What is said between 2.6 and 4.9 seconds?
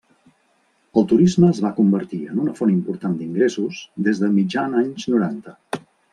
font important d'ingressos des de mitjan